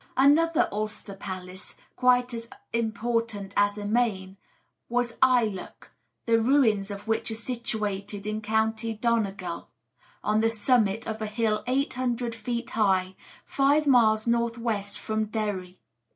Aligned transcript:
Another 0.17 0.67
Ulster 0.71 1.13
palace, 1.15 1.75
quite 1.95 2.33
as 2.33 2.47
important 2.73 3.53
as 3.55 3.73
Emain, 3.77 4.35
was 4.89 5.11
Ailech, 5.21 5.89
the 6.25 6.39
ruins 6.41 6.89
of 6.89 7.07
which 7.07 7.29
are 7.29 7.35
situated 7.35 8.25
in 8.25 8.41
County 8.41 8.95
Donegal, 8.95 9.69
on 10.23 10.39
the 10.39 10.49
summit 10.49 11.05
of 11.05 11.21
a 11.21 11.27
hill 11.27 11.63
800 11.67 12.33
feet 12.33 12.71
high, 12.71 13.13
five 13.45 13.85
miles 13.85 14.25
north 14.25 14.57
west 14.57 14.97
from 14.97 15.25
Derry. 15.25 15.77